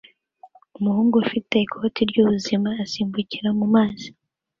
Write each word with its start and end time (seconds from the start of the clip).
Umuhungu 0.77 1.13
ufite 1.23 1.53
ikoti 1.65 2.01
ry'ubuzima 2.09 2.69
asimbukira 2.83 3.49
mu 3.59 3.65
mazi 3.73 4.07